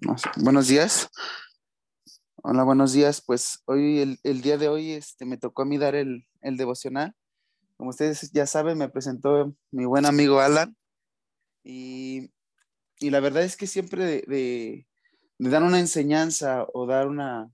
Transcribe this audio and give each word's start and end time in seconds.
Buenos 0.00 0.68
días. 0.68 1.10
Hola, 2.36 2.62
buenos 2.62 2.92
días. 2.92 3.20
Pues 3.20 3.62
hoy, 3.64 4.18
el, 4.22 4.42
día 4.42 4.56
de 4.56 4.68
hoy, 4.68 4.92
este, 4.92 5.24
me 5.24 5.38
tocó 5.38 5.62
a 5.62 5.64
mí 5.64 5.76
dar 5.76 5.96
el, 5.96 6.24
devocional. 6.40 7.14
Como 7.76 7.90
ustedes 7.90 8.30
ya 8.32 8.46
saben, 8.46 8.78
me 8.78 8.88
presentó 8.88 9.54
mi 9.72 9.86
buen 9.86 10.06
amigo 10.06 10.38
Alan. 10.38 10.76
Y, 11.64 12.30
la 13.00 13.20
verdad 13.20 13.42
es 13.42 13.56
que 13.56 13.66
siempre 13.66 14.04
de, 14.04 14.86
dar 15.38 15.62
una 15.64 15.80
enseñanza 15.80 16.66
o 16.72 16.86
dar 16.86 17.08
una, 17.08 17.50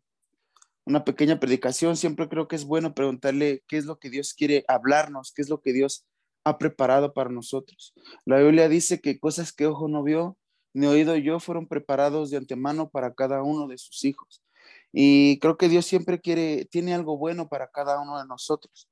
una 0.84 1.04
pequeña 1.04 1.40
predicación, 1.40 1.96
siempre 1.96 2.28
creo 2.28 2.46
que 2.46 2.56
es 2.56 2.64
bueno 2.64 2.94
preguntarle 2.94 3.62
qué 3.68 3.78
es 3.78 3.86
lo 3.86 3.98
que 3.98 4.10
Dios 4.10 4.34
quiere 4.34 4.64
hablarnos, 4.68 5.32
qué 5.32 5.40
es 5.40 5.48
lo 5.48 5.62
que 5.62 5.72
Dios 5.72 6.04
ha 6.44 6.58
preparado 6.58 7.14
para 7.14 7.30
nosotros. 7.30 7.94
La 8.26 8.38
Biblia 8.38 8.68
dice 8.68 9.00
que 9.00 9.18
cosas 9.18 9.52
que 9.52 9.66
ojo 9.66 9.88
no 9.88 10.02
vio, 10.02 10.36
ni 10.74 10.86
oído 10.86 11.16
yo 11.16 11.40
fueron 11.40 11.66
preparados 11.66 12.30
de 12.30 12.36
antemano 12.36 12.90
para 12.90 13.14
cada 13.14 13.42
uno 13.42 13.68
de 13.68 13.78
sus 13.78 14.04
hijos. 14.04 14.42
Y 14.92 15.38
creo 15.38 15.56
que 15.56 15.68
Dios 15.68 15.86
siempre 15.86 16.20
quiere, 16.20 16.66
tiene 16.66 16.94
algo 16.94 17.16
bueno 17.16 17.48
para 17.48 17.68
cada 17.68 18.00
uno 18.00 18.18
de 18.18 18.26
nosotros. 18.26 18.88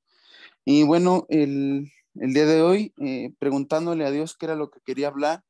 Y 0.65 0.83
bueno, 0.83 1.25
el, 1.29 1.91
día 2.13 2.45
de 2.45 2.61
hoy, 2.61 2.93
eh, 3.01 3.33
preguntándole 3.37 4.05
a 4.05 4.11
Dios 4.11 4.35
qué 4.37 4.45
era 4.45 4.55
lo 4.55 4.71
que 4.71 4.79
quería 4.85 5.09
hablar, 5.09 5.43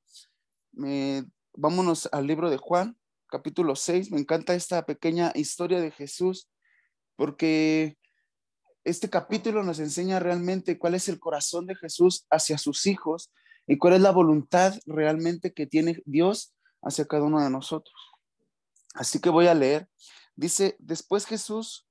vámonos 1.56 2.10
al 2.12 2.26
libro 2.26 2.50
de 2.50 2.58
Juan, 2.58 2.98
capítulo 3.28 3.76
6. 3.76 4.12
Me 4.12 4.20
encanta 4.20 4.56
esta 4.56 4.86
pequeña 4.86 5.32
historia 5.36 5.80
de 5.80 5.92
Jesús, 5.92 6.50
porque 7.16 7.98
este 8.84 9.10
capítulo 9.10 9.64
nos 9.64 9.80
enseña 9.80 10.20
realmente 10.20 10.80
cuál 10.80 10.96
es 10.96 11.08
el 11.10 11.20
corazón 11.20 11.68
de 11.68 11.76
Jesús 11.76 12.26
hacia 12.32 12.58
sus 12.58 12.88
hijos 12.88 13.32
y 13.68 13.78
cuál 13.78 13.94
es 13.94 14.02
la 14.02 14.12
voluntad 14.12 14.74
realmente 14.86 15.54
que 15.54 15.68
tiene 15.68 16.02
Dios 16.06 16.54
hacia 16.82 17.06
cada 17.06 17.24
uno 17.24 17.42
de 17.42 17.50
nosotros. 17.50 17.96
Así 18.94 19.20
que 19.20 19.30
voy 19.30 19.48
a 19.48 19.54
leer. 19.54 19.90
Dice, 20.36 20.76
después 20.80 21.26
Jesús 21.26 21.88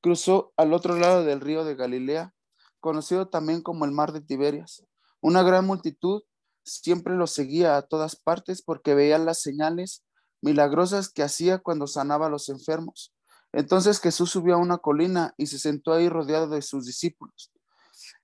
cruzó 0.00 0.52
al 0.56 0.72
otro 0.72 0.96
lado 0.96 1.24
del 1.24 1.40
río 1.40 1.64
de 1.64 1.74
Galilea, 1.74 2.34
conocido 2.80 3.28
también 3.28 3.62
como 3.62 3.84
el 3.84 3.92
mar 3.92 4.12
de 4.12 4.20
Tiberias. 4.20 4.84
Una 5.20 5.42
gran 5.42 5.66
multitud 5.66 6.22
siempre 6.64 7.16
lo 7.16 7.26
seguía 7.26 7.76
a 7.76 7.82
todas 7.82 8.16
partes 8.16 8.62
porque 8.62 8.94
veían 8.94 9.24
las 9.24 9.40
señales 9.40 10.04
milagrosas 10.40 11.10
que 11.10 11.22
hacía 11.22 11.58
cuando 11.58 11.86
sanaba 11.86 12.26
a 12.26 12.30
los 12.30 12.48
enfermos. 12.48 13.12
Entonces 13.52 14.00
Jesús 14.00 14.30
subió 14.30 14.54
a 14.54 14.58
una 14.58 14.78
colina 14.78 15.34
y 15.36 15.46
se 15.46 15.58
sentó 15.58 15.92
ahí 15.92 16.08
rodeado 16.08 16.48
de 16.48 16.62
sus 16.62 16.84
discípulos. 16.84 17.50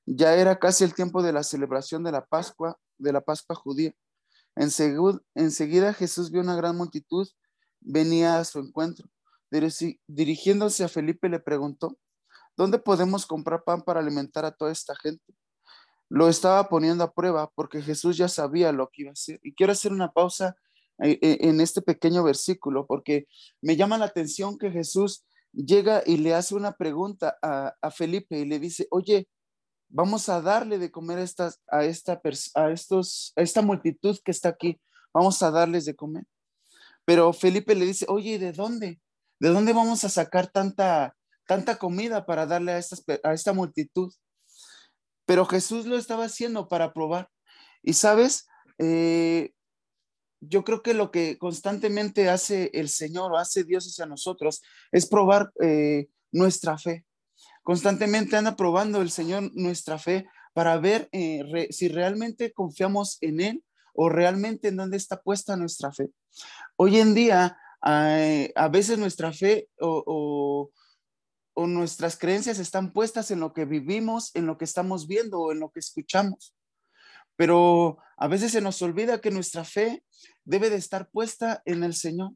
Ya 0.06 0.34
era 0.34 0.58
casi 0.58 0.84
el 0.84 0.94
tiempo 0.94 1.22
de 1.22 1.32
la 1.32 1.42
celebración 1.42 2.04
de 2.04 2.12
la 2.12 2.26
Pascua, 2.26 2.78
de 2.98 3.12
la 3.12 3.20
Pascua 3.20 3.56
judía. 3.56 3.94
Enseguida 4.56 5.92
Jesús 5.92 6.30
vio 6.30 6.40
una 6.40 6.54
gran 6.54 6.76
multitud, 6.76 7.28
venía 7.80 8.38
a 8.38 8.44
su 8.44 8.60
encuentro. 8.60 9.08
Dirigiéndose 10.06 10.84
a 10.84 10.88
Felipe 10.88 11.28
le 11.28 11.40
preguntó, 11.40 11.96
¿dónde 12.56 12.78
podemos 12.78 13.26
comprar 13.26 13.64
pan 13.64 13.82
para 13.82 14.00
alimentar 14.00 14.44
a 14.44 14.52
toda 14.52 14.72
esta 14.72 14.94
gente? 14.96 15.34
Lo 16.08 16.28
estaba 16.28 16.68
poniendo 16.68 17.04
a 17.04 17.12
prueba 17.12 17.50
porque 17.54 17.82
Jesús 17.82 18.16
ya 18.16 18.28
sabía 18.28 18.72
lo 18.72 18.88
que 18.90 19.02
iba 19.02 19.10
a 19.10 19.14
hacer. 19.14 19.40
Y 19.42 19.54
quiero 19.54 19.72
hacer 19.72 19.92
una 19.92 20.12
pausa 20.12 20.56
eh, 21.02 21.18
eh, 21.22 21.38
en 21.40 21.60
este 21.60 21.82
pequeño 21.82 22.22
versículo 22.22 22.86
porque 22.86 23.26
me 23.60 23.76
llama 23.76 23.98
la 23.98 24.04
atención 24.04 24.58
que 24.58 24.70
Jesús 24.70 25.24
llega 25.52 26.02
y 26.06 26.18
le 26.18 26.34
hace 26.34 26.54
una 26.54 26.72
pregunta 26.72 27.36
a, 27.42 27.74
a 27.80 27.90
Felipe 27.90 28.38
y 28.38 28.44
le 28.44 28.58
dice, 28.58 28.86
oye, 28.90 29.28
vamos 29.88 30.28
a 30.28 30.40
darle 30.40 30.78
de 30.78 30.90
comer 30.90 31.18
a, 31.18 31.22
estas, 31.22 31.60
a, 31.68 31.84
esta, 31.84 32.20
a, 32.54 32.70
estos, 32.70 33.32
a 33.36 33.42
esta 33.42 33.62
multitud 33.62 34.18
que 34.24 34.30
está 34.30 34.50
aquí, 34.50 34.80
vamos 35.12 35.42
a 35.42 35.50
darles 35.50 35.84
de 35.84 35.94
comer. 35.94 36.24
Pero 37.04 37.32
Felipe 37.32 37.74
le 37.74 37.86
dice, 37.86 38.06
oye, 38.08 38.38
¿de 38.38 38.52
dónde? 38.52 39.00
¿De 39.38 39.48
dónde 39.48 39.72
vamos 39.72 40.04
a 40.04 40.08
sacar 40.08 40.46
tanta, 40.46 41.16
tanta 41.46 41.76
comida 41.76 42.24
para 42.26 42.46
darle 42.46 42.72
a, 42.72 42.80
a 43.24 43.32
esta 43.34 43.52
multitud? 43.52 44.12
Pero 45.26 45.46
Jesús 45.46 45.86
lo 45.86 45.96
estaba 45.96 46.24
haciendo 46.24 46.68
para 46.68 46.92
probar. 46.92 47.30
Y 47.82 47.94
sabes, 47.94 48.46
eh, 48.78 49.52
yo 50.40 50.64
creo 50.64 50.82
que 50.82 50.94
lo 50.94 51.10
que 51.10 51.38
constantemente 51.38 52.28
hace 52.28 52.70
el 52.74 52.88
Señor 52.88 53.32
o 53.32 53.38
hace 53.38 53.64
Dios 53.64 53.86
hacia 53.86 54.06
nosotros 54.06 54.62
es 54.92 55.06
probar 55.06 55.52
eh, 55.60 56.08
nuestra 56.32 56.78
fe. 56.78 57.04
Constantemente 57.64 58.36
anda 58.36 58.56
probando 58.56 59.00
el 59.00 59.10
Señor 59.10 59.50
nuestra 59.54 59.98
fe 59.98 60.26
para 60.52 60.78
ver 60.78 61.08
eh, 61.12 61.68
si 61.70 61.88
realmente 61.88 62.52
confiamos 62.52 63.16
en 63.22 63.40
Él 63.40 63.64
o 63.94 64.10
realmente 64.10 64.68
en 64.68 64.76
dónde 64.76 64.98
está 64.98 65.22
puesta 65.22 65.56
nuestra 65.56 65.90
fe. 65.90 66.10
Hoy 66.76 66.98
en 66.98 67.14
día, 67.14 67.56
a 67.80 68.68
veces 68.68 68.98
nuestra 68.98 69.32
fe 69.32 69.68
o, 69.80 70.70
o 71.54 71.66
nuestras 71.66 72.18
creencias 72.18 72.58
están 72.58 72.92
puestas 72.92 73.30
en 73.30 73.40
lo 73.40 73.52
que 73.54 73.64
vivimos, 73.64 74.30
en 74.34 74.46
lo 74.46 74.58
que 74.58 74.64
estamos 74.64 75.06
viendo 75.06 75.40
o 75.40 75.52
en 75.52 75.60
lo 75.60 75.70
que 75.70 75.80
escuchamos. 75.80 76.54
Pero 77.36 77.98
a 78.16 78.28
veces 78.28 78.52
se 78.52 78.60
nos 78.60 78.82
olvida 78.82 79.20
que 79.20 79.30
nuestra 79.30 79.64
fe 79.64 80.04
debe 80.44 80.68
de 80.68 80.76
estar 80.76 81.08
puesta 81.08 81.62
en 81.64 81.82
el 81.82 81.94
Señor 81.94 82.32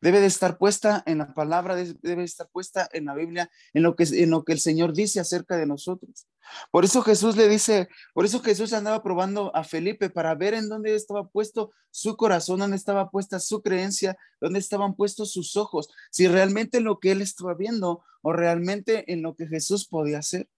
debe 0.00 0.20
de 0.20 0.26
estar 0.26 0.58
puesta 0.58 1.02
en 1.06 1.18
la 1.18 1.34
palabra, 1.34 1.76
debe 1.76 2.24
estar 2.24 2.48
puesta 2.48 2.88
en 2.92 3.06
la 3.06 3.14
Biblia, 3.14 3.50
en 3.74 3.82
lo 3.82 3.96
que, 3.96 4.04
en 4.04 4.30
lo 4.30 4.44
que 4.44 4.52
el 4.52 4.60
Señor 4.60 4.92
dice 4.92 5.20
acerca 5.20 5.56
de 5.56 5.66
nosotros. 5.66 6.26
Por 6.70 6.84
eso 6.84 7.02
Jesús 7.02 7.36
le 7.36 7.48
dice, 7.48 7.88
por 8.14 8.24
eso 8.24 8.40
Jesús 8.40 8.72
andaba 8.72 9.02
probando 9.02 9.54
a 9.54 9.64
Felipe 9.64 10.10
para 10.10 10.34
ver 10.34 10.54
en 10.54 10.68
dónde 10.68 10.94
estaba 10.94 11.28
puesto 11.28 11.72
su 11.90 12.16
corazón, 12.16 12.60
dónde 12.60 12.76
estaba 12.76 13.10
puesta 13.10 13.40
su 13.40 13.62
creencia, 13.62 14.16
dónde 14.40 14.58
estaban 14.58 14.94
puestos 14.94 15.32
sus 15.32 15.56
ojos, 15.56 15.88
si 16.10 16.28
realmente 16.28 16.80
lo 16.80 17.00
que 17.00 17.12
él 17.12 17.22
estaba 17.22 17.54
viendo 17.54 18.04
o 18.22 18.32
realmente 18.32 19.12
en 19.12 19.22
lo 19.22 19.34
que 19.34 19.46
Jesús 19.46 19.86
podía 19.86 20.18
hacer. 20.18 20.48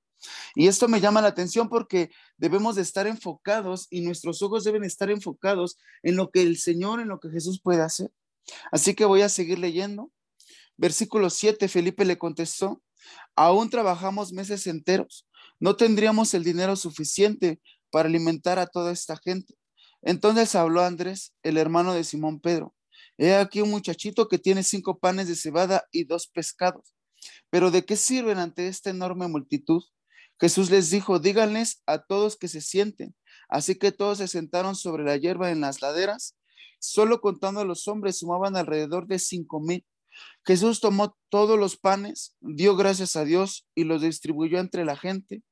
Y 0.54 0.66
esto 0.66 0.88
me 0.88 1.00
llama 1.00 1.22
la 1.22 1.28
atención 1.28 1.68
porque 1.68 2.10
debemos 2.36 2.74
de 2.74 2.82
estar 2.82 3.06
enfocados 3.06 3.86
y 3.90 4.00
nuestros 4.00 4.42
ojos 4.42 4.64
deben 4.64 4.84
estar 4.84 5.10
enfocados 5.10 5.78
en 6.02 6.16
lo 6.16 6.30
que 6.30 6.42
el 6.42 6.58
Señor, 6.58 7.00
en 7.00 7.08
lo 7.08 7.20
que 7.20 7.30
Jesús 7.30 7.60
puede 7.60 7.82
hacer. 7.82 8.10
Así 8.72 8.94
que 8.94 9.04
voy 9.04 9.22
a 9.22 9.28
seguir 9.28 9.58
leyendo. 9.58 10.10
Versículo 10.76 11.30
7, 11.30 11.68
Felipe 11.68 12.04
le 12.04 12.18
contestó, 12.18 12.82
aún 13.34 13.68
trabajamos 13.68 14.32
meses 14.32 14.66
enteros, 14.66 15.26
no 15.58 15.76
tendríamos 15.76 16.34
el 16.34 16.44
dinero 16.44 16.76
suficiente 16.76 17.60
para 17.90 18.08
alimentar 18.08 18.58
a 18.58 18.66
toda 18.66 18.92
esta 18.92 19.16
gente. 19.16 19.54
Entonces 20.02 20.54
habló 20.54 20.82
Andrés, 20.82 21.34
el 21.42 21.56
hermano 21.56 21.94
de 21.94 22.04
Simón 22.04 22.40
Pedro. 22.40 22.74
He 23.16 23.34
aquí 23.34 23.60
un 23.60 23.70
muchachito 23.70 24.28
que 24.28 24.38
tiene 24.38 24.62
cinco 24.62 24.98
panes 24.98 25.26
de 25.26 25.34
cebada 25.34 25.84
y 25.90 26.04
dos 26.04 26.28
pescados. 26.28 26.94
Pero 27.50 27.72
¿de 27.72 27.84
qué 27.84 27.96
sirven 27.96 28.38
ante 28.38 28.68
esta 28.68 28.90
enorme 28.90 29.26
multitud? 29.26 29.82
Jesús 30.40 30.70
les 30.70 30.90
dijo, 30.90 31.18
díganles 31.18 31.82
a 31.86 31.98
todos 31.98 32.36
que 32.36 32.46
se 32.46 32.60
sienten. 32.60 33.16
Así 33.48 33.74
que 33.74 33.90
todos 33.90 34.18
se 34.18 34.28
sentaron 34.28 34.76
sobre 34.76 35.02
la 35.02 35.16
hierba 35.16 35.50
en 35.50 35.60
las 35.60 35.82
laderas 35.82 36.36
Solo 36.78 37.20
contando 37.20 37.60
a 37.60 37.64
los 37.64 37.88
hombres 37.88 38.18
sumaban 38.18 38.56
alrededor 38.56 39.06
de 39.06 39.18
cinco 39.18 39.60
mil. 39.60 39.84
Jesús 40.44 40.80
tomó 40.80 41.16
todos 41.28 41.58
los 41.58 41.76
panes, 41.76 42.36
dio 42.40 42.76
gracias 42.76 43.16
a 43.16 43.24
Dios 43.24 43.66
y 43.74 43.84
los 43.84 44.02
distribuyó 44.02 44.58
entre 44.58 44.84
la 44.84 44.96
gente. 44.96 45.42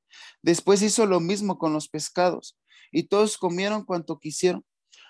Después 0.42 0.82
hizo 0.82 1.06
lo 1.06 1.20
mismo 1.20 1.58
con 1.58 1.72
los 1.72 1.88
pescados 1.88 2.58
y 2.90 3.04
todos 3.04 3.36
comieron 3.36 3.84
cuanto 3.84 4.18
quisieron. 4.18 4.64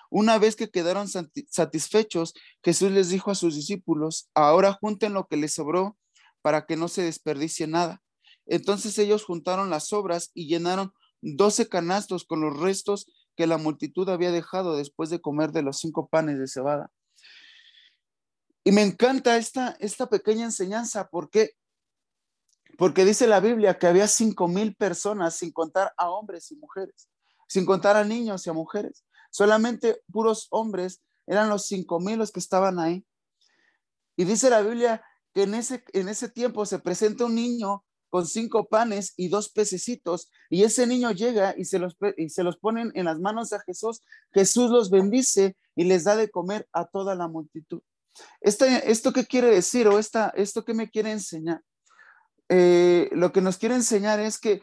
Una 0.09 0.37
vez 0.37 0.55
que 0.55 0.69
quedaron 0.69 1.07
satisfechos, 1.07 2.33
Jesús 2.63 2.91
les 2.91 3.09
dijo 3.09 3.29
a 3.31 3.35
sus 3.35 3.55
discípulos, 3.55 4.29
ahora 4.33 4.73
junten 4.73 5.13
lo 5.13 5.27
que 5.27 5.37
les 5.37 5.53
sobró 5.53 5.97
para 6.41 6.65
que 6.65 6.77
no 6.77 6.87
se 6.87 7.01
desperdicie 7.01 7.67
nada. 7.67 8.01
Entonces 8.45 8.97
ellos 8.99 9.25
juntaron 9.25 9.69
las 9.69 9.87
sobras 9.89 10.31
y 10.33 10.47
llenaron 10.47 10.93
doce 11.21 11.67
canastos 11.67 12.23
con 12.25 12.39
los 12.41 12.57
restos 12.57 13.11
que 13.37 13.47
la 13.47 13.57
multitud 13.57 14.09
había 14.09 14.31
dejado 14.31 14.75
después 14.75 15.09
de 15.09 15.21
comer 15.21 15.51
de 15.51 15.61
los 15.61 15.77
cinco 15.77 16.09
panes 16.09 16.39
de 16.39 16.47
cebada. 16.47 16.91
Y 18.65 18.71
me 18.73 18.81
encanta 18.81 19.37
esta, 19.37 19.77
esta 19.79 20.09
pequeña 20.09 20.43
enseñanza 20.43 21.07
porque 21.09 21.51
porque 22.77 23.05
dice 23.05 23.25
la 23.25 23.39
Biblia 23.39 23.79
que 23.79 23.87
había 23.87 24.07
cinco 24.07 24.47
mil 24.47 24.75
personas 24.75 25.35
sin 25.35 25.51
contar 25.51 25.93
a 25.97 26.11
hombres 26.11 26.51
y 26.51 26.55
mujeres, 26.57 27.09
sin 27.47 27.65
contar 27.65 27.95
a 27.95 28.03
niños 28.03 28.45
y 28.45 28.49
a 28.49 28.53
mujeres. 28.53 29.03
Solamente 29.31 30.03
puros 30.11 30.47
hombres 30.51 31.01
eran 31.25 31.49
los 31.49 31.65
cinco 31.65 31.99
mil 31.99 32.19
los 32.19 32.31
que 32.31 32.39
estaban 32.39 32.79
ahí. 32.79 33.05
Y 34.15 34.25
dice 34.25 34.49
la 34.49 34.61
Biblia 34.61 35.03
que 35.33 35.43
en 35.43 35.53
ese, 35.55 35.83
en 35.93 36.09
ese 36.09 36.29
tiempo 36.29 36.65
se 36.65 36.79
presenta 36.79 37.25
un 37.25 37.35
niño 37.35 37.83
con 38.09 38.25
cinco 38.25 38.67
panes 38.67 39.13
y 39.17 39.27
dos 39.29 39.49
pececitos, 39.49 40.31
y 40.49 40.63
ese 40.63 40.87
niño 40.87 41.11
llega 41.11 41.53
y 41.57 41.65
se 41.65 41.79
los, 41.79 41.97
y 42.17 42.29
se 42.29 42.43
los 42.43 42.57
ponen 42.57 42.91
en 42.95 43.05
las 43.05 43.19
manos 43.19 43.49
de 43.49 43.59
Jesús, 43.65 44.01
Jesús 44.31 44.69
los 44.69 44.89
bendice 44.89 45.55
y 45.75 45.83
les 45.83 46.03
da 46.03 46.15
de 46.15 46.29
comer 46.29 46.67
a 46.71 46.85
toda 46.85 47.15
la 47.15 47.27
multitud. 47.27 47.81
¿Esto 48.41 49.13
qué 49.13 49.25
quiere 49.25 49.49
decir 49.49 49.87
o 49.87 49.99
esta, 49.99 50.29
esto 50.29 50.65
qué 50.65 50.73
me 50.73 50.89
quiere 50.89 51.11
enseñar? 51.11 51.61
Eh, 52.49 53.09
lo 53.11 53.31
que 53.31 53.41
nos 53.41 53.57
quiere 53.57 53.75
enseñar 53.75 54.19
es 54.19 54.39
que 54.39 54.61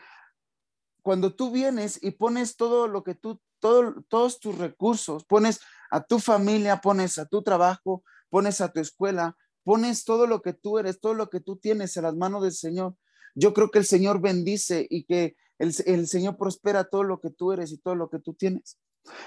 cuando 1.03 1.35
tú 1.35 1.51
vienes 1.51 2.03
y 2.03 2.13
pones 2.13 2.57
todo 2.57 2.89
lo 2.89 3.05
que 3.05 3.15
tú, 3.15 3.41
todo, 3.59 3.95
todos 4.09 4.41
tus 4.41 4.57
recursos, 4.57 5.25
pones 5.25 5.61
a 5.91 6.03
tu 6.03 6.19
familia, 6.19 6.81
pones 6.81 7.19
a 7.19 7.27
tu 7.27 7.43
trabajo, 7.43 8.03
pones 8.31 8.61
a 8.61 8.73
tu 8.73 8.81
escuela, 8.81 9.37
pones 9.65 10.05
todo 10.05 10.27
lo 10.27 10.41
que 10.43 10.55
tú 10.55 10.79
eres, 10.79 11.01
todo 11.01 11.15
lo 11.15 11.29
que 11.29 11.41
tú 11.41 11.57
tienes 11.57 11.97
en 11.97 12.05
las 12.05 12.17
manos 12.17 12.43
del 12.43 12.53
Señor, 12.53 12.97
yo 13.35 13.53
creo 13.53 13.71
que 13.71 13.79
el 13.79 13.85
Señor 13.85 14.21
bendice 14.21 14.87
y 14.89 15.05
que 15.05 15.37
el, 15.59 16.07
Señor 16.07 16.37
prospera 16.37 16.85
todo 16.85 17.05
lo 17.05 17.21
que 17.21 17.31
tú 17.31 17.53
eres 17.53 17.73
y 17.73 17.79
todo 17.79 17.95
lo 17.95 18.09
que 18.09 18.19
tú 18.19 18.35
tienes. 18.35 18.79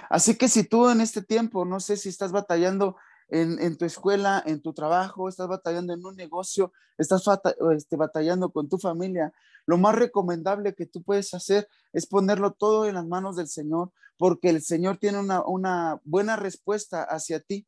Así 0.10 0.36
que 0.36 0.48
si 0.48 0.64
tú 0.64 0.90
en 0.90 1.02
este 1.02 1.22
tiempo, 1.22 1.66
no 1.66 1.80
sé 1.80 1.98
si 1.98 2.10
estás 2.10 2.32
batallando 2.32 2.98
en, 3.30 3.78
tu 3.78 3.86
escuela, 3.86 4.42
en 4.46 4.62
tu 4.62 4.74
trabajo, 4.74 5.28
estás 5.28 5.48
batallando 5.48 5.94
en 5.94 6.06
un 6.06 6.16
negocio, 6.16 6.72
estás 6.98 7.24
este, 7.76 7.96
batallando 7.98 8.52
con 8.52 8.70
tu 8.70 8.78
familia, 8.78 9.34
lo 9.66 9.78
más 9.78 9.96
recomendable 9.96 10.74
que 10.74 10.86
tú 10.86 11.04
puedes 11.04 11.34
hacer 11.34 11.68
es 11.92 12.08
ponerlo 12.08 12.54
todo 12.54 12.86
en 12.86 12.96
las 12.96 13.06
manos 13.06 13.36
del 13.36 13.50
Señor, 13.50 13.92
porque 14.18 14.50
el 14.50 14.62
Señor 14.64 14.98
tiene 14.98 15.20
una 15.20 16.00
buena 16.04 16.38
respuesta 16.38 17.04
hacia 17.04 17.42
ti. 17.42 17.68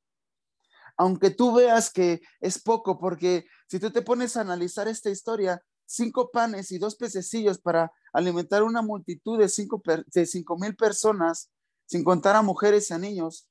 Aunque 1.00 1.30
tú 1.30 1.53
veas 1.53 1.91
que 1.91 2.21
es 2.41 2.62
poco, 2.62 3.00
porque 3.00 3.45
si 3.68 3.80
tú 3.80 3.89
te 3.89 4.01
pones 4.01 4.36
a 4.36 4.41
analizar 4.41 4.89
esta 4.89 5.09
historia, 5.09 5.63
cinco 5.89 6.30
panes 6.30 6.71
y 6.71 6.77
dos 6.77 6.95
pececillos 6.95 7.57
para 7.57 7.91
alimentar 8.13 8.62
una 8.62 8.83
multitud 8.83 9.39
de 9.39 9.50
cinco, 9.50 9.81
de 9.86 10.25
cinco 10.27 10.56
mil 10.57 10.75
personas, 10.75 11.50
sin 11.88 12.03
contar 12.03 12.36
a 12.36 12.44
mujeres 12.44 12.89
y 12.89 12.94
a 12.94 13.00
niños, 13.00 13.50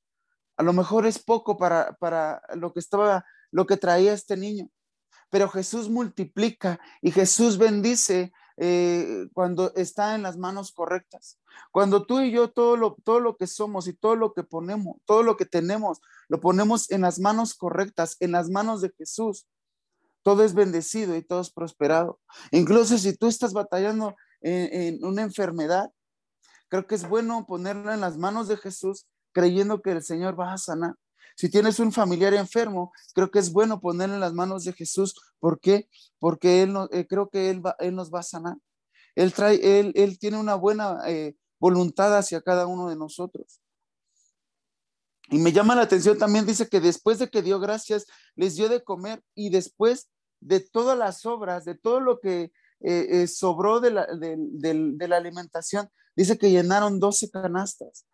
a 0.55 0.63
lo 0.63 0.71
mejor 0.71 1.05
es 1.05 1.19
poco 1.19 1.57
para, 1.57 1.97
para 1.99 2.41
lo 2.55 2.71
que 2.71 2.79
estaba, 2.79 3.25
lo 3.51 3.65
que 3.67 3.75
traía 3.75 4.13
este 4.13 4.37
niño. 4.37 4.69
Pero 5.29 5.49
Jesús 5.49 5.89
multiplica 5.89 6.79
y 7.01 7.11
Jesús 7.11 7.57
bendice 7.57 8.31
eh, 8.55 9.27
cuando 9.33 9.73
está 9.75 10.15
en 10.15 10.23
las 10.23 10.37
manos 10.37 10.71
correctas. 10.71 11.39
Cuando 11.71 12.05
tú 12.05 12.21
y 12.21 12.31
yo 12.31 12.51
todo 12.51 12.77
lo, 12.77 12.95
todo 13.03 13.19
lo 13.19 13.35
que 13.35 13.47
somos 13.47 13.87
y 13.87 13.93
todo 13.93 14.15
lo 14.15 14.33
que 14.33 14.43
ponemos, 14.43 14.97
todo 15.05 15.23
lo 15.23 15.35
que 15.35 15.45
tenemos, 15.45 15.99
lo 16.29 16.39
ponemos 16.39 16.89
en 16.89 17.01
las 17.01 17.19
manos 17.19 17.53
correctas, 17.53 18.15
en 18.21 18.31
las 18.31 18.49
manos 18.49 18.81
de 18.81 18.91
Jesús 18.97 19.45
todo 20.23 20.43
es 20.43 20.53
bendecido 20.53 21.15
y 21.15 21.21
todo 21.21 21.41
es 21.41 21.51
prosperado. 21.51 22.19
Incluso 22.51 22.97
si 22.97 23.15
tú 23.15 23.27
estás 23.27 23.53
batallando 23.53 24.15
en, 24.41 25.03
una 25.03 25.21
enfermedad, 25.21 25.91
creo 26.67 26.87
que 26.87 26.95
es 26.95 27.07
bueno 27.07 27.45
ponerla 27.47 27.93
en 27.93 28.01
las 28.01 28.17
manos 28.17 28.47
de 28.47 28.57
Jesús 28.57 29.07
creyendo 29.31 29.81
que 29.81 29.91
el 29.91 30.03
Señor 30.03 30.39
va 30.39 30.53
a 30.53 30.57
sanar. 30.57 30.95
Si 31.35 31.49
tienes 31.49 31.79
un 31.79 31.91
familiar 31.91 32.33
enfermo, 32.33 32.91
creo 33.13 33.31
que 33.31 33.39
es 33.39 33.51
bueno 33.51 33.79
ponerlo 33.79 34.15
en 34.15 34.21
las 34.21 34.33
manos 34.33 34.65
de 34.65 34.73
Jesús. 34.73 35.15
¿Por 35.39 35.59
qué? 35.59 35.87
Porque 36.19 36.63
Él 36.63 36.73
no, 36.73 36.89
eh, 36.91 37.07
creo 37.07 37.29
que 37.29 37.49
él, 37.49 37.61
él 37.79 37.95
nos 37.95 38.11
va 38.13 38.19
a 38.19 38.23
sanar. 38.23 38.57
Él, 39.15 39.33
trae, 39.33 39.79
él, 39.79 39.93
él 39.95 40.19
tiene 40.19 40.37
una 40.37 40.55
buena 40.55 40.99
eh, 41.07 41.35
voluntad 41.59 42.17
hacia 42.17 42.41
cada 42.41 42.67
uno 42.67 42.89
de 42.89 42.95
nosotros. 42.95 43.61
Y 45.31 45.37
me 45.37 45.51
llama 45.51 45.75
la 45.75 45.83
atención 45.83 46.17
también, 46.17 46.45
dice 46.45 46.67
que 46.67 46.79
después 46.79 47.19
de 47.19 47.29
que 47.29 47.41
dio 47.41 47.59
gracias, 47.59 48.05
les 48.35 48.55
dio 48.55 48.67
de 48.67 48.83
comer 48.83 49.21
y 49.35 49.49
después 49.49 50.09
de 50.39 50.59
todas 50.59 50.97
las 50.97 51.25
obras, 51.25 51.65
de 51.65 51.75
todo 51.75 51.99
lo 51.99 52.19
que 52.19 52.51
eh, 52.81 53.07
eh, 53.09 53.27
sobró 53.27 53.79
de 53.79 53.91
la, 53.91 55.17
alimentación, 55.17 55.89
dice 56.15 56.37
que 56.37 56.49
llenaron 56.49 56.99
12 56.99 57.29
canastas. 57.29 58.05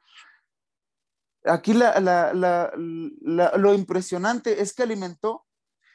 Aquí 1.45 1.73
lo 1.73 3.73
impresionante 3.73 4.61
es 4.61 4.73
que 4.73 4.83
alimentó 4.83 5.45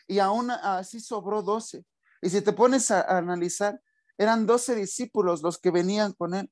y 0.07 0.21
aún 0.21 0.51
así 0.51 1.01
sobró 1.01 1.43
12. 1.43 1.85
Y 2.23 2.31
si 2.31 2.41
te 2.41 2.53
pones 2.53 2.91
a, 2.91 3.01
a 3.01 3.19
analizar, 3.19 3.81
eran 4.17 4.47
12 4.47 4.77
discípulos 4.77 5.43
los 5.43 5.59
que 5.59 5.71
venían 5.71 6.13
con 6.13 6.35
él 6.35 6.51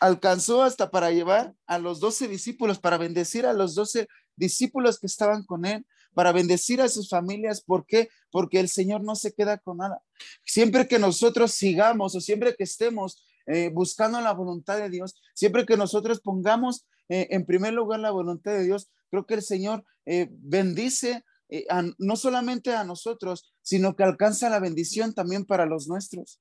alcanzó 0.00 0.62
hasta 0.62 0.90
para 0.90 1.10
llevar 1.10 1.54
a 1.66 1.78
los 1.78 2.00
doce 2.00 2.28
discípulos, 2.28 2.78
para 2.78 2.98
bendecir 2.98 3.46
a 3.46 3.52
los 3.52 3.74
doce 3.74 4.08
discípulos 4.36 4.98
que 4.98 5.06
estaban 5.06 5.44
con 5.44 5.64
él, 5.64 5.86
para 6.14 6.32
bendecir 6.32 6.80
a 6.80 6.88
sus 6.88 7.08
familias. 7.08 7.62
¿Por 7.62 7.86
qué? 7.86 8.08
Porque 8.30 8.60
el 8.60 8.68
Señor 8.68 9.02
no 9.02 9.14
se 9.14 9.32
queda 9.32 9.58
con 9.58 9.78
nada. 9.78 10.02
Siempre 10.44 10.88
que 10.88 10.98
nosotros 10.98 11.52
sigamos 11.52 12.14
o 12.14 12.20
siempre 12.20 12.54
que 12.56 12.64
estemos 12.64 13.24
eh, 13.46 13.70
buscando 13.72 14.20
la 14.20 14.32
voluntad 14.32 14.78
de 14.78 14.90
Dios, 14.90 15.20
siempre 15.34 15.66
que 15.66 15.76
nosotros 15.76 16.20
pongamos 16.20 16.86
eh, 17.08 17.28
en 17.30 17.46
primer 17.46 17.72
lugar 17.72 18.00
la 18.00 18.10
voluntad 18.10 18.52
de 18.52 18.64
Dios, 18.64 18.90
creo 19.10 19.26
que 19.26 19.34
el 19.34 19.42
Señor 19.42 19.84
eh, 20.06 20.28
bendice 20.30 21.24
no 21.98 22.14
solamente 22.14 22.76
a 22.76 22.84
nosotros, 22.84 23.52
sino 23.62 23.96
que 23.96 24.04
alcanza 24.04 24.48
la 24.48 24.60
bendición 24.60 25.14
también 25.14 25.44
para 25.44 25.66
los 25.66 25.88
nuestros. 25.88 26.40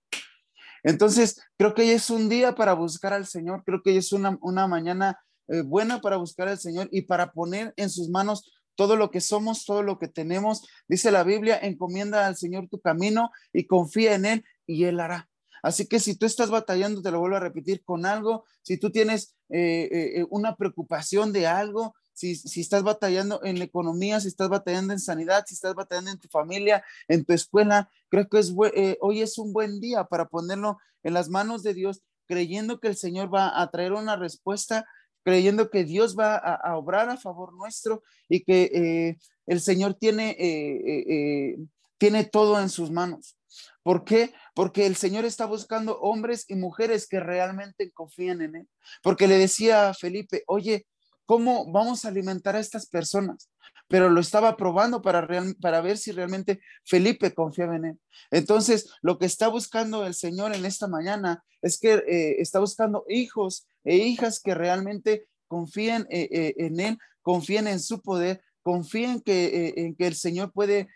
Entonces, 0.84 1.42
creo 1.58 1.74
que 1.74 1.84
hoy 1.84 1.90
es 1.90 2.10
un 2.10 2.30
día 2.30 2.56
para 2.56 2.74
buscar 2.74 3.14
al 3.14 3.26
Señor, 3.26 3.64
creo 3.66 3.82
que 3.82 3.92
hoy 3.92 3.98
es 3.98 4.12
una, 4.12 4.38
mañana 4.68 5.20
eh, 5.48 5.62
buena 5.62 6.02
para 6.02 6.18
buscar 6.18 6.48
al 6.48 6.60
Señor 6.60 6.90
y 6.92 7.04
para 7.04 7.32
poner 7.32 7.74
en 7.78 7.90
sus 7.90 8.10
manos 8.10 8.52
todo 8.76 8.96
lo 8.96 9.12
que 9.12 9.20
somos, 9.20 9.66
todo 9.66 9.84
lo 9.84 10.00
que 10.00 10.08
tenemos. 10.08 10.66
Dice 10.88 11.12
la 11.12 11.24
Biblia, 11.24 11.60
encomienda 11.62 12.28
al 12.28 12.38
Señor 12.38 12.70
tu 12.70 12.80
camino 12.80 13.32
y 13.52 13.68
confía 13.68 14.16
en 14.16 14.26
Él 14.26 14.46
y 14.66 14.86
Él 14.86 15.00
hará. 15.00 15.30
Así 15.62 15.88
que 15.88 16.00
si 16.00 16.16
tú 16.16 16.26
estás 16.26 16.50
batallando, 16.50 17.02
te 17.02 17.12
lo 17.12 17.20
vuelvo 17.20 17.36
a 17.36 17.42
repetir, 17.42 17.84
con 17.84 18.06
algo, 18.06 18.46
si 18.62 18.78
tú 18.78 18.92
tienes 18.92 19.36
eh, 19.50 19.90
eh, 19.92 20.26
una 20.30 20.56
preocupación 20.56 21.34
de 21.34 21.48
algo, 21.48 21.96
si, 22.20 22.60
estás 22.60 22.84
batallando 22.84 23.42
en 23.44 23.60
la 23.60 23.66
economía, 23.66 24.20
si 24.20 24.28
estás 24.28 24.50
batallando 24.50 24.92
en 24.94 25.00
sanidad, 25.00 25.46
si 25.48 25.54
estás 25.54 25.74
batallando 25.74 26.12
en 26.12 26.20
tu 26.20 26.28
familia, 26.28 26.84
en 27.08 27.24
tu 27.24 27.32
escuela, 27.34 27.90
creo 28.10 28.28
que 28.28 28.40
es, 28.40 28.54
eh, 28.74 28.98
hoy 29.00 29.22
es 29.22 29.38
un 29.38 29.54
buen 29.54 29.80
día 29.80 30.04
para 30.04 30.28
ponerlo 30.28 30.80
en 31.04 31.14
las 31.14 31.30
manos 31.30 31.64
de 31.64 31.74
Dios, 31.74 32.02
creyendo 32.26 32.80
que 32.80 32.90
el 32.90 32.98
Señor 32.98 33.34
va 33.34 33.62
a 33.62 33.72
traer 33.72 33.94
una 33.94 34.18
respuesta, 34.18 34.86
creyendo 35.24 35.70
que 35.70 35.86
Dios 35.86 36.18
va 36.18 36.36
a, 36.36 36.78
obrar 36.78 37.10
a 37.10 37.18
favor 37.18 37.54
nuestro 37.54 38.04
y 38.28 38.44
que 38.44 38.64
eh, 38.74 39.18
el 39.46 39.62
Señor 39.62 39.94
tiene, 39.94 40.36
eh, 40.40 41.58
tiene 41.98 42.26
todo 42.26 42.60
en 42.60 42.70
sus 42.70 42.92
manos. 42.92 43.38
¿Por 43.82 44.04
qué? 44.04 44.34
Porque 44.54 44.86
el 44.86 44.96
Señor 44.96 45.26
está 45.26 45.46
buscando 45.46 46.00
hombres 46.00 46.46
y 46.50 46.56
mujeres 46.56 47.08
que 47.08 47.20
realmente 47.20 47.92
confían 47.92 48.42
en 48.42 48.56
Él. 48.58 48.70
Porque 49.02 49.28
le 49.28 49.38
decía 49.38 49.90
a 49.90 49.94
Felipe, 49.94 50.44
oye, 50.48 50.86
¿Cómo 51.30 51.72
vamos 51.72 52.06
a 52.06 52.08
alimentar 52.08 52.56
a 52.56 52.60
estas 52.60 52.88
personas? 52.88 53.52
Pero 53.88 54.10
lo 54.10 54.20
estaba 54.20 54.58
probando 54.58 55.04
para, 55.04 55.28
para 55.62 55.80
ver 55.80 56.00
si 56.00 56.12
realmente 56.12 56.60
Felipe 56.84 57.36
confiaba 57.36 57.76
en 57.76 57.86
él. 57.86 58.00
Entonces, 58.32 58.90
lo 59.04 59.20
que 59.20 59.28
está 59.28 59.48
buscando 59.48 60.08
el 60.08 60.16
Señor 60.16 60.56
en 60.56 60.66
esta 60.66 60.88
mañana 60.88 61.44
es 61.62 61.80
que 61.80 61.94
eh, 62.08 62.42
está 62.42 62.60
buscando 62.60 63.06
hijos 63.08 63.68
e 63.84 63.98
hijas 63.98 64.40
que 64.40 64.56
realmente 64.56 65.28
confíen 65.48 66.08
eh, 66.10 66.30
eh, 66.32 66.56
en 66.58 66.80
él, 66.80 66.98
confíen 67.22 67.68
en 67.68 67.80
su 67.80 68.02
poder, 68.02 68.42
confíen 68.64 69.22
que, 69.22 69.76
en 69.78 69.96
que 69.96 70.08
el 70.08 70.16
Señor 70.16 70.52
puede 70.52 70.88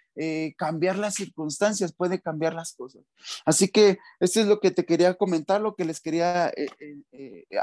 cambiar 0.57 0.97
las 0.97 1.13
circunstancias, 1.13 1.93
puede 1.93 2.19
cambiar 2.19 2.55
las 2.55 2.73
cosas. 2.73 3.03
Así 3.45 3.67
que 3.67 3.99
esto 4.19 4.41
es 4.41 4.47
lo 4.47 4.59
que 4.59 4.71
te 4.71 4.83
quería 4.83 5.13
comentar, 5.13 5.61
lo 5.61 5.75
que 5.75 5.85
les 5.85 6.01
quería 6.01 6.51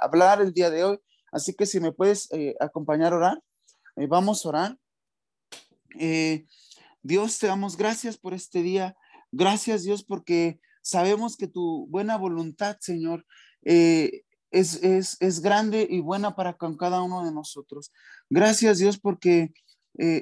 hablar 0.01 0.41
el 0.41 0.53
día 0.53 0.71
de 0.71 0.85
hoy. 0.85 1.01
Así 1.33 1.55
que 1.55 1.67
si 1.67 1.81
me 1.81 1.93
puedes 1.93 2.31
eh, 2.33 2.55
acompañar 2.61 3.13
a 3.13 3.17
orar, 3.17 3.43
eh, 3.97 4.07
vamos 4.07 4.45
a 4.45 4.49
orar. 4.49 4.79
Eh, 5.99 6.47
Dios, 7.03 7.39
te 7.39 7.47
damos 7.47 7.77
gracias 7.77 8.17
por 8.17 8.35
este 8.35 8.63
día. 8.63 8.97
Gracias, 9.33 9.85
Dios, 9.85 10.05
porque 10.05 10.61
sabemos 10.83 11.37
que 11.37 11.47
tu 11.47 11.87
buena 11.89 12.17
voluntad, 12.17 12.77
Señor, 12.81 13.25
es, 13.63 14.83
es, 14.83 15.41
grande 15.41 15.87
y 15.89 16.01
buena 16.01 16.35
para 16.35 16.55
con 16.55 16.77
cada 16.77 17.03
uno 17.03 17.25
de 17.25 17.33
nosotros. 17.33 17.93
Gracias, 18.29 18.79
Dios, 18.79 18.99
porque 18.99 19.53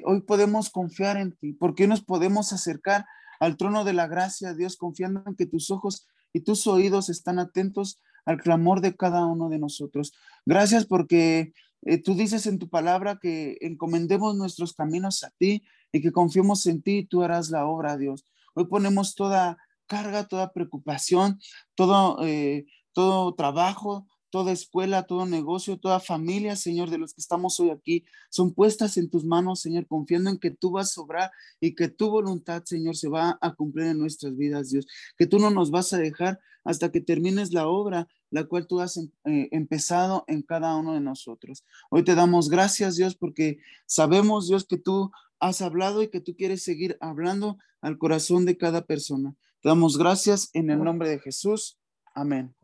hoy 0.05 0.21
podemos 0.21 0.69
confiar 0.69 1.17
en 1.17 1.31
ti, 1.35 1.53
porque 1.53 1.87
nos 1.87 2.03
podemos 2.03 2.53
acercar 2.53 3.05
al 3.39 3.57
trono 3.57 3.83
de 3.83 3.93
la 3.93 4.07
gracia, 4.07 4.53
Dios, 4.53 4.77
confiando 4.77 5.23
en 5.25 5.35
que 5.35 5.45
tus 5.45 5.71
ojos 5.71 6.07
y 6.33 6.41
tus 6.41 6.67
oídos 6.67 7.09
están 7.09 7.39
atentos 7.39 7.99
al 8.25 8.41
clamor 8.41 8.81
de 8.81 8.95
cada 8.95 9.25
uno 9.25 9.49
de 9.49 9.59
nosotros. 9.59 10.13
Gracias 10.45 10.85
porque 10.85 11.53
eh, 11.83 12.01
tú 12.01 12.15
dices 12.15 12.45
en 12.47 12.59
tu 12.59 12.69
palabra 12.69 13.19
que 13.21 13.57
encomendemos 13.61 14.35
nuestros 14.35 14.73
caminos 14.73 15.23
a 15.23 15.31
ti 15.37 15.63
y 15.91 16.01
que 16.01 16.11
confiemos 16.11 16.65
en 16.67 16.81
ti 16.81 16.99
y 16.99 17.05
tú 17.05 17.23
harás 17.23 17.49
la 17.49 17.65
obra, 17.65 17.97
Dios. 17.97 18.25
Hoy 18.53 18.65
ponemos 18.65 19.15
toda 19.15 19.57
carga, 19.87 20.27
toda 20.27 20.51
preocupación, 20.51 21.39
todo, 21.75 22.23
eh, 22.25 22.65
todo 22.93 23.33
trabajo, 23.35 24.07
toda 24.29 24.51
escuela, 24.51 25.03
todo 25.03 25.25
negocio, 25.25 25.77
toda 25.77 25.99
familia, 25.99 26.55
Señor, 26.55 26.89
de 26.89 26.97
los 26.97 27.13
que 27.13 27.21
estamos 27.21 27.59
hoy 27.59 27.69
aquí, 27.69 28.05
son 28.29 28.53
puestas 28.53 28.97
en 28.97 29.09
tus 29.09 29.25
manos, 29.25 29.61
Señor, 29.61 29.87
confiando 29.87 30.29
en 30.29 30.37
que 30.37 30.51
tú 30.51 30.71
vas 30.71 30.97
a 30.97 31.01
obrar 31.01 31.31
y 31.59 31.75
que 31.75 31.87
tu 31.87 32.09
voluntad, 32.09 32.63
Señor, 32.65 32.95
se 32.95 33.09
va 33.09 33.37
a 33.41 33.53
cumplir 33.55 33.87
en 33.87 33.99
nuestras 33.99 34.35
vidas, 34.35 34.69
Dios. 34.69 34.85
Que 35.17 35.27
tú 35.27 35.39
no 35.39 35.49
nos 35.49 35.71
vas 35.71 35.93
a 35.93 35.97
dejar 35.97 36.39
hasta 36.63 36.91
que 36.91 37.01
termines 37.01 37.53
la 37.53 37.67
obra, 37.67 38.07
la 38.29 38.43
cual 38.45 38.67
tú 38.67 38.79
has 38.79 38.97
eh, 38.97 39.09
empezado 39.51 40.23
en 40.27 40.43
cada 40.43 40.75
uno 40.75 40.93
de 40.93 41.01
nosotros. 41.01 41.63
Hoy 41.89 42.03
te 42.03 42.15
damos 42.15 42.49
gracias, 42.49 42.95
Dios, 42.95 43.15
porque 43.15 43.59
sabemos, 43.85 44.47
Dios, 44.47 44.65
que 44.65 44.77
tú 44.77 45.11
has 45.39 45.61
hablado 45.61 46.03
y 46.03 46.09
que 46.09 46.19
tú 46.19 46.35
quieres 46.35 46.63
seguir 46.63 46.97
hablando 47.01 47.57
al 47.81 47.97
corazón 47.97 48.45
de 48.45 48.57
cada 48.57 48.85
persona. 48.85 49.35
Te 49.61 49.69
damos 49.69 49.97
gracias 49.97 50.49
en 50.53 50.69
el 50.69 50.83
nombre 50.83 51.09
de 51.09 51.19
Jesús. 51.19 51.77
Amén. 52.13 52.58